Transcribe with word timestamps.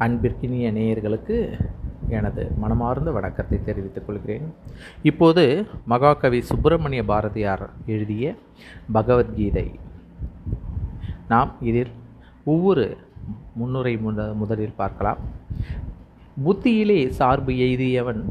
அன்பிற்கினிய 0.00 0.72
நேயர்களுக்கு 0.72 1.60
எனது 2.08 2.50
மனமார்ந்த 2.58 3.10
வணக்கத்தை 3.10 3.64
தெரிவித்துக் 3.64 4.06
கொள்கிறேன். 4.06 4.52
இப்போது 5.02 5.66
மகாகவி 5.84 6.42
சுப்பிரமணிய 6.42 7.04
பாரதியார் 7.04 7.70
எழுதிய 7.86 8.34
பகவத்கீதை. 8.92 9.70
நாம் 11.28 11.52
இதில் 11.60 11.90
ஒவ்வொரு 12.44 12.96
முன்னுரை 13.54 13.96
முத 13.96 14.34
முதலில் 14.34 14.76
பார்க்கலாம். 14.76 15.18
புத்தியிலே 16.44 17.08
சார்பு 17.08 17.52
எய்தியவன் 17.52 18.22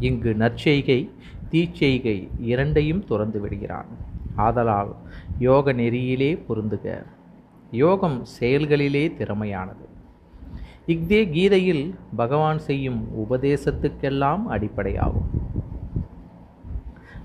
இங்கு 0.00 0.34
நற்செய்கை 0.38 1.10
தீச்செய்கை 1.50 2.28
இரண்டையும் 2.40 3.04
துறந்து 3.04 3.40
விடுகிறான். 3.40 3.86
ஆதலால் 4.34 4.94
யோக 5.38 5.72
நெறியிலே 5.72 6.42
பொருந்துக. 6.48 7.02
யோகம் 7.70 8.24
செயல்களிலே 8.24 9.14
திறமையானது. 9.18 9.90
இஃதே 10.86 11.30
கீதையில் 11.30 11.94
பகவான் 12.16 12.58
செய்யும் 12.58 13.08
உபதேசத்துக்கெல்லாம் 13.16 14.40
அடிப்படையாகும். 14.50 15.28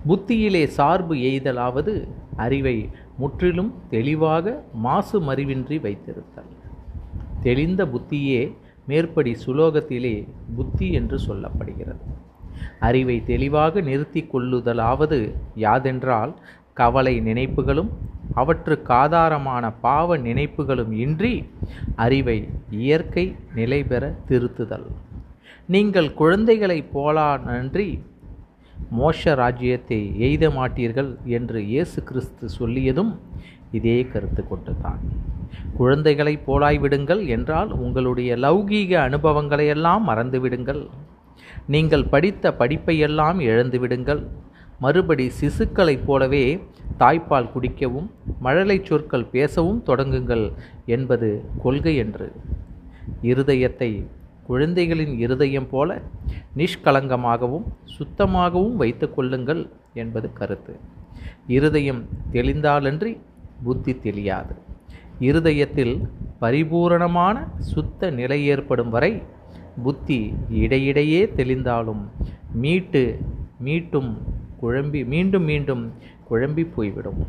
புத்தியிலே 0.07 0.65
சார்பு 0.67 1.15
எய்தலாவது 1.15 2.07
அறிவை 2.35 2.89
முற்றிலும் 3.17 3.73
தெளிவாக 3.89 4.63
மாசு 4.73 5.21
மறிவின்றி 5.21 5.79
வைத்திருத்தல். 5.79 6.51
தெளிந்த 7.41 7.85
புத்தியே 7.85 8.55
மேற்படி 8.87 9.37
சுலோகத்திலே 9.45 10.27
புத்தி 10.55 10.91
என்று 10.91 11.19
சொல்லப்படுகிறது. 11.27 12.05
அறிவை 12.79 13.23
தெளிவாக 13.23 13.81
நிறுத்தி 13.81 14.27
கொள்ளுதலாவது 14.33 15.33
யாதென்றால் 15.55 16.33
கவலை 16.73 17.19
நினைப்புகளும் 17.19 17.89
அவற்றுக்கு 18.33 18.93
ஆதாரமான 18.93 19.73
பாவ 19.81 20.17
நினைப்புகளும் 20.17 20.91
இன்றி 20.91 21.33
அறிவை 21.95 22.47
இயற்கை 22.69 23.35
நிலை 23.55 23.83
பெற 23.83 24.13
திருத்துதல். 24.29 24.87
நீங்கள் 25.65 26.13
குழந்தைகளைப் 26.13 26.91
போலா 26.93 27.29
நன்றி 27.45 28.03
மோஷ 28.97 29.35
ராஜ்யத்தை 29.35 29.99
எய்த 30.17 30.49
மாட்டீர்கள் 30.49 31.17
என்று 31.23 31.59
இயேசு 31.65 32.03
கிறிஸ்து 32.03 32.49
சொல்லியதும் 32.59 33.19
இதே 33.71 34.07
கருத்து 34.11 34.47
கொண்டுதான். 34.47 35.01
குழந்தைகளைப் 35.77 36.45
போலாய்விடுங்கள் 36.47 37.27
என்றால் 37.27 37.71
உங்களுடைய 37.71 38.35
லௌகீக 38.35 38.91
அனுபவங்களையெல்லாம் 39.09 40.03
மறந்துவிடுங்கள் 40.09 40.87
நீங்கள் 41.67 42.05
படித்த 42.05 42.51
படிப்பையெல்லாம் 42.59 43.39
இழந்துவிடுங்கள் 43.39 44.27
மறுபடி 44.79 45.31
சிசுக்களைப் 45.41 46.05
போலவே 46.05 46.45
தாய்ப்பால் 46.99 47.51
குடிக்கவும் 47.51 48.09
மழலை 48.39 48.77
சொற்கள் 48.83 49.25
பேசவும் 49.25 49.83
தொடங்குங்கள் 49.85 50.45
என்பது 50.85 51.29
கொள்கை 51.63 51.95
என்று. 51.95 52.27
இருதயத்தை 53.21 53.91
குழந்தைகளின் 54.47 55.13
இருதயம் 55.19 55.69
போல 55.69 56.01
நிஷ்கலங்கமாகவும் 56.57 57.65
சுத்தமாகவும் 57.85 58.75
வைத்து 58.75 59.13
கொள்ளுங்கள் 59.13 59.63
என்பது 59.93 60.27
கருத்து. 60.33 60.75
இருதயம் 61.47 62.01
தெளிந்தாலன்றி 62.31 63.11
புத்தி 63.63 63.93
தெளியாது. 63.93 64.53
இருதயத்தில் 65.19 65.95
பரிபூரணமான 66.39 67.47
சுத்த 67.59 68.09
நிலை 68.09 68.39
ஏற்படும் 68.45 68.89
வரை 68.89 69.11
புத்தி 69.83 70.33
இடையிடையே 70.49 71.21
தெளிந்தாலும் 71.35 72.03
மீட்டு 72.53 73.03
மீட்டும் 73.59 74.11
குழம்பி 74.61 75.01
மீண்டும் 75.05 75.43
மீண்டும் 75.43 75.83
குழம்பி 76.29 76.63
போய்விடும். 76.75 77.19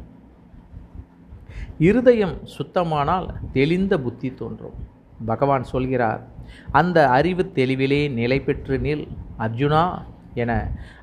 இருதயம் 1.79 2.37
சுத்தமானால் 2.57 3.29
தெளிந்த 3.53 3.95
புத்தி 4.01 4.31
தோன்றும். 4.35 4.79
பகவான் 5.27 5.65
சொல்கிறார் 5.65 6.23
அந்த 6.71 6.99
அறிவு 7.09 7.45
தெளிவிலே 7.55 8.03
நிலை 8.19 8.41
பெற்று 8.41 8.77
நில் 8.79 9.05
அர்ஜுனா 9.39 9.85
என. 10.35 10.53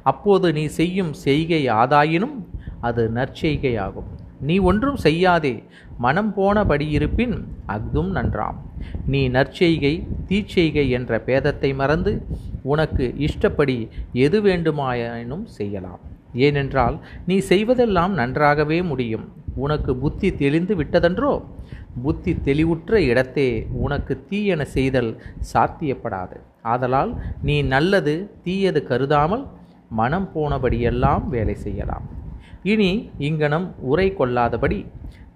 அப்போது 0.03 0.47
நீ 0.53 0.65
செய்யும் 0.65 1.13
செய்கை 1.13 1.61
ஆதாயினும் 1.81 2.35
அது 2.79 3.11
நற்செய்கையாகும். 3.15 4.09
நீ 4.41 4.55
ஒன்றும் 4.69 4.95
செய்யாதே 4.95 5.63
மனம் 5.97 6.31
போனபடி 6.37 6.87
இருப்பின் 6.89 7.35
அஃதும் 7.67 8.11
நன்றாம். 8.17 8.57
நீ 9.07 9.29
நற்செய்கை 9.29 9.93
தீச்செய்கை 10.29 10.89
என்ற 10.89 11.21
பேதத்தை 11.25 11.75
மறந்து 11.75 12.13
உனக்கு 12.61 13.13
இஷ்டப்படி 13.17 13.77
எது 14.11 14.41
வேண்டுமாயினும் 14.41 15.45
செய்யலாம். 15.59 16.03
ஏனென்றால் 16.35 16.95
நீ 17.27 17.37
செய்வதெல்லாம் 17.49 18.13
நன்றாகவே 18.19 18.81
முடியும். 18.81 19.25
உனக்கு 19.55 19.95
புத்தி 19.95 20.29
தெளிந்து 20.35 20.73
விட்டதென்றோ? 20.75 21.33
புத்தி 22.03 22.31
தெளிவுற்ற 22.43 23.01
இடத்தே 23.01 23.49
உனக்கு 23.83 24.13
தீயென 24.29 24.61
செய்தல் 24.75 25.11
சாத்தியப்படாது. 25.53 26.37
ஆதலால் 26.61 27.11
நீ 27.41 27.61
நல்லது 27.73 28.15
தீயது 28.43 28.83
கருதாமல் 28.83 29.45
மனம் 29.89 30.29
போனபடியெல்லாம் 30.35 31.23
வேலை 31.27 31.55
செய்யலாம். 31.55 32.05
இனி 32.63 32.91
இங்கனம் 33.17 33.67
உரை 33.91 34.07
கொள்ளாதபடி 34.19 34.79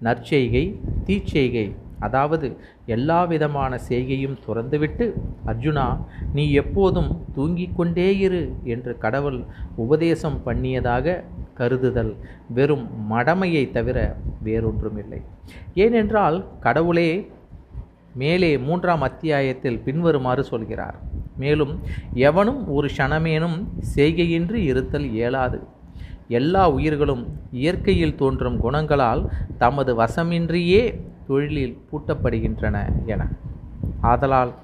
நற்செய்கை 0.04 0.64
தீச்செய்கை 1.06 1.66
அதாவது 2.00 2.48
எல்லா 2.96 3.18
விதமான 3.24 3.72
செய்கையும் 3.88 4.36
துறந்துவிட்டு 4.46 5.06
அர்ஜுனா 5.46 5.86
நீ 6.32 6.44
எப்போதும் 6.62 7.10
தூங்கிக் 7.34 7.76
கொண்டே 7.76 8.08
இரு 8.18 8.42
என்று 8.64 8.92
கடவுள் 8.98 9.38
உபதேசம் 9.76 10.38
பண்ணியதாக 10.46 11.16
கருதுதல் 11.58 12.12
வெறும் 12.56 12.86
மடமையை 13.10 13.64
தவிர 13.70 13.98
வேறொன்றுமில்லை. 14.44 15.20
ஏனென்றால் 15.74 16.38
கடவுளே 16.60 17.10
மேலே 18.14 18.52
மூன்றாம் 18.58 19.02
அத்தியாயத்தில் 19.08 19.82
பின்வருமாறு 19.86 20.44
சொல்கிறார். 20.44 20.96
மேலும் 21.36 21.74
எவனும் 22.28 22.62
ஒரு 22.68 22.88
க்ஷணமேனும் 22.96 23.58
செய்கையின்றி 23.96 24.60
இருத்தல் 24.70 25.06
இயலாது. 25.12 25.60
எல்லா 26.38 26.64
உயிர்களும் 26.70 27.22
இயற்கையில் 27.60 28.18
தோன்றும் 28.20 28.58
குணங்களால் 28.60 29.22
தமது 29.58 29.92
வசமின்றியே 30.00 30.82
தொழிலில் 31.30 31.76
பூட்டப்படுகின்றன 31.88 32.76
என. 33.12 33.22
ஆதலால் 34.12 34.54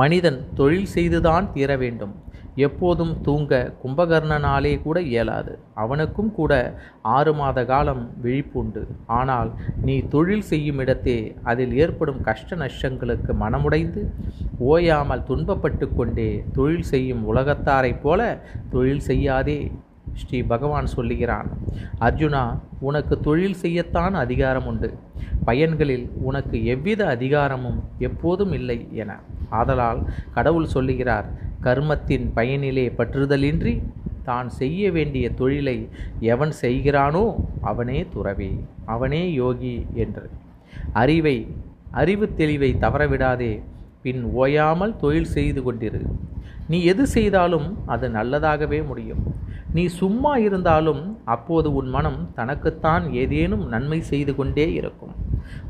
மனிதன் 0.00 0.38
தொழில் 0.58 0.92
செய்துதான் 0.96 1.46
தீர 1.54 1.70
வேண்டும். 1.82 2.14
எப்போதும் 2.64 3.12
தூங்க 3.26 3.50
கும்பகர்ணனாலே 3.82 4.72
கூட 4.86 4.98
இயலாது. 5.10 5.52
அவனுக்கும் 5.82 6.30
கூட 6.38 6.52
ஆறு 7.16 7.32
மாத 7.38 7.58
காலம் 7.70 8.02
விழிப்புண்டு. 8.24 8.82
ஆனால் 9.18 9.50
நீ 9.86 9.94
தொழில் 10.14 10.48
செய்யும் 10.50 10.80
இடத்தே 10.84 11.18
அதில் 11.52 11.72
ஏற்படும் 11.84 12.20
கஷ்ட 12.28 12.56
நஷ்டங்களுக்கு 12.62 13.34
மனமுடைந்து 13.44 14.02
ஓயாமல் 14.72 15.26
துன்பப்பட்டு 15.30 15.88
கொண்டே 15.96 16.30
தொழில் 16.58 16.90
செய்யும் 16.92 17.24
உலகத்தாரைப் 17.30 18.02
போல 18.06 18.20
தொழில் 18.74 19.06
செய்யாதே. 19.10 19.60
ஸ்ரீ 20.20 20.38
பகவான் 20.52 20.88
சொல்லுகிறான் 20.94 21.48
அர்ஜுனா 22.06 22.42
உனக்கு 22.88 23.14
தொழில் 23.20 23.60
செய்யத்தான் 23.62 24.14
அதிகாரம் 24.24 24.66
உண்டு. 24.66 24.90
பயன்களில் 25.44 26.06
உனக்கு 26.28 26.56
எவ்வித 26.64 27.00
அதிகாரமும் 27.06 27.78
எப்போதும் 28.08 28.52
இல்லை 28.52 28.78
என. 29.02 29.10
ஆதலால் 29.60 30.00
கடவுள் 30.36 30.72
சொல்லுகிறார் 30.74 31.26
கர்மத்தின் 31.66 32.26
பயனிலே 32.36 32.86
பற்றுதலின்றி 32.98 33.74
தான் 34.28 34.48
செய்ய 34.60 34.90
வேண்டிய 34.92 35.26
தொழிலை 35.40 35.78
எவன் 36.34 36.52
செய்கிறானோ 36.62 37.24
அவனே 37.70 38.00
துறவி 38.14 38.52
அவனே 38.84 39.22
யோகி 39.32 39.76
என்று. 40.04 40.26
அறிவை 41.02 41.36
அறிவு 42.00 42.26
தெளிவை 42.36 42.70
தவறவிடாதே 42.84 43.52
பின் 44.02 44.22
ஓயாமல் 44.42 44.94
தொழில் 44.96 45.32
செய்து 45.36 45.60
கொண்டிரு. 45.62 46.02
நீ 46.68 46.84
எது 46.84 47.06
செய்தாலும் 47.06 47.78
அது 47.86 48.08
நல்லதாகவே 48.08 48.86
முடியும். 48.86 49.22
நீ 49.74 49.86
சும்மா 49.86 50.36
இருந்தாலும் 50.36 51.16
அப்போது 51.24 51.74
உன் 51.74 51.88
மனம் 51.88 52.28
தனக்குத்தான் 52.34 53.12
ஏதேனும் 53.12 53.68
நன்மை 53.68 54.00
செய்து 54.00 54.34
கொண்டே 54.34 54.74
இருக்கும். 54.74 55.14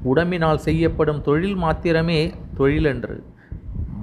உடம்பினால் 0.03 0.59
செய்யப்படும் 0.59 1.23
தொழில் 1.23 1.55
மாத்திரமே 1.55 2.33
தொழிலன்று. 2.59 3.17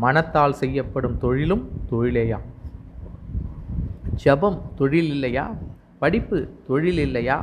மனத்தால் 0.04 0.54
செய்யப்படும் 0.54 1.18
தொழிலும் 1.18 1.64
தொழிலேயாம் 1.92 2.48
ஜபம் 4.16 4.62
தொழில் 4.76 5.10
இல்லையா 5.10 5.46
படிப்பு 6.00 6.38
தொழில் 6.68 6.98
இல்லையா 6.98 7.38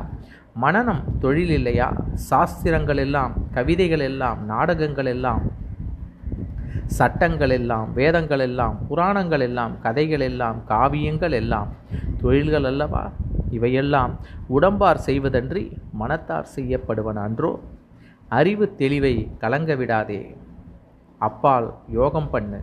மனநம் 0.61 1.03
தொழில் 1.19 1.49
இல்லையா 1.49 1.87
சாஸ்திரங்கள் 2.13 2.97
எல்லாம் 2.97 3.33
கவிதைகள் 3.53 3.99
எல்லாம் 3.99 4.45
நாடகங்கள் 4.45 5.05
எல்லாம் 5.05 5.43
சட்டங்கள் 6.85 7.49
எல்லாம் 7.49 7.93
வேதங்கள் 7.93 8.39
எல்லாம் 8.39 8.87
புராணங்கள் 8.87 9.39
எல்லாம் 9.39 9.79
கதைகள் 9.79 10.19
எல்லாம் 10.19 10.61
காவியங்கள் 10.69 11.31
எல்லாம் 11.31 11.73
தொழில்கள் 12.21 12.63
அல்லவா 12.63 13.11
இவையெல்லாம் 13.51 14.19
உடம்பார் 14.49 14.99
செய்வதன்றி 15.05 15.71
மனத்தார் 15.91 16.47
செய்யப்படுவன் 16.55 17.15
அன்றோ? 17.15 17.59
அறிவு 18.29 18.75
தெளிவை 18.77 19.37
கலங்க 19.37 19.75
விடாதே. 19.75 20.35
அப்பால் 21.17 21.73
யோகம் 21.89 22.29
பண்ணு. 22.29 22.61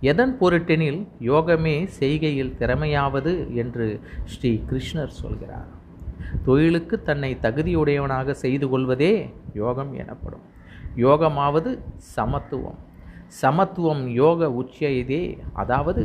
எதன் 0.00 0.36
பொருட்டெனில் 0.40 1.08
யோகமே 1.20 1.86
செய்கையில் 1.86 2.54
திறமையாவது 2.58 3.54
என்று 3.54 4.00
ஸ்ரீ 4.24 4.62
கிருஷ்ணர் 4.70 5.06
சொல்கிறார். 5.06 5.70
தொழிலுக்கு 6.44 7.02
தன்னை 7.02 7.38
தகுதியுடையவனாக 7.42 8.30
செய்து 8.30 8.68
கொள்வதே 8.68 9.34
யோகம் 9.54 9.92
எனப்படும். 9.94 10.44
யோகமாவது 10.96 11.78
சமத்துவம். 11.96 12.83
சமத்துவம் 13.40 14.02
யோக 14.20 14.48
உச்சியதே. 14.60 15.22
அதாவது 15.62 16.02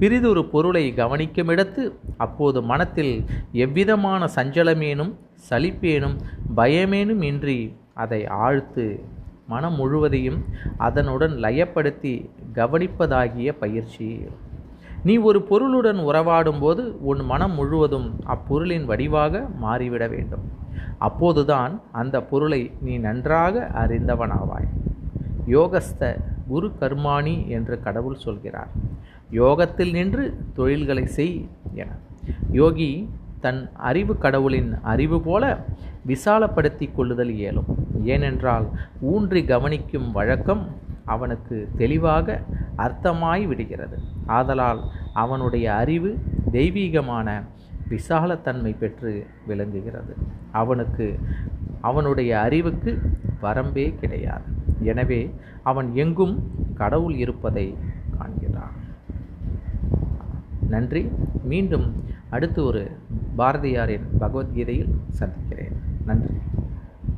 பிரிதொரு 0.00 0.42
பொருளை 0.52 0.84
கவனிக்குமிடத்து 0.96 1.84
அப்போது 2.24 2.58
மனத்தில் 2.62 3.14
எவ்விதமான 3.64 4.28
சஞ்சலமேனும் 4.36 5.12
சலிப்பேனும் 5.50 6.16
பயமேனும் 6.56 7.22
இன்றி 7.30 7.60
அதை 8.04 8.20
ஆழ்த்து 8.46 8.86
மனம் 9.52 9.76
முழுவதையும் 9.80 10.40
அதனுடன் 10.86 11.34
லயப்படுத்தி 11.44 12.14
கவனிப்பதாகிய 12.54 13.50
பயிற்சி. 13.62 14.08
நீ 15.06 15.14
ஒரு 15.28 15.40
பொருளுடன் 15.50 16.00
உறவாடும்போது 16.08 16.82
உன் 17.10 17.22
மனம் 17.24 17.54
முழுவதும் 17.54 18.08
அப்பொருளின் 18.34 18.86
வடிவாக 18.90 19.42
மாறிவிட 19.62 20.04
வேண்டும். 20.14 20.44
அப்போதுதான் 20.98 21.72
அந்த 21.92 22.16
பொருளை 22.30 22.60
நீ 22.80 22.94
நன்றாக 23.06 23.70
அறிந்தவனாவாய். 23.82 24.68
யோகஸ்த 25.46 26.02
குரு 26.48 26.72
கர்மாணி 26.80 27.48
என்று 27.48 27.82
கடவுள் 27.82 28.14
சொல்கிறார். 28.14 28.68
யோகத்தில் 29.30 29.90
நின்று 29.90 30.24
தொழில்களை 30.54 31.06
செய் 31.06 31.48
என. 31.74 31.90
யோகி 32.52 33.08
தன் 33.40 33.70
அறிவு 33.74 34.18
கடவுளின் 34.18 34.78
அறிவு 34.82 35.20
போல 35.20 35.64
விசாலப்படுத்தி 36.06 36.94
கொள்ளுதல் 36.94 37.30
இயலும். 37.30 37.70
ஏனென்றால் 38.02 38.66
ஊன்றி 39.00 39.44
கவனிக்கும் 39.44 40.12
வழக்கம் 40.12 40.64
அவனுக்கு 41.04 41.68
தெளிவாக 41.76 42.40
அர்த்தமாய் 42.78 43.46
விடுகிறது. 43.46 43.98
ஆதலால் 44.26 44.80
அவனுடைய 45.14 45.74
அறிவு 45.74 46.18
தெய்வீகமான 46.52 47.42
விசாலத்தன்மை 47.88 48.74
பெற்று 48.78 49.26
விளங்குகிறது. 49.46 50.16
அவனுக்கு 50.52 51.18
அவனுடைய 51.80 52.40
அறிவுக்கு 52.40 52.98
வரம்பே 53.42 53.98
கிடையாது. 53.98 54.57
எனவே 54.82 55.34
அவன் 55.62 55.94
எங்கும் 55.94 56.50
கடவுள் 56.74 57.14
இருப்பதை 57.14 57.76
காண்கிறான். 58.18 58.76
நன்றி. 60.68 61.08
மீண்டும் 61.44 61.92
அடுத்து 62.30 62.64
ஒரு 62.64 62.90
பாரதியாரின் 63.38 64.06
பகவத்கீதையில் 64.18 64.94
சந்திக்கிறேன். 65.10 65.72
நன்றி. 66.06 66.34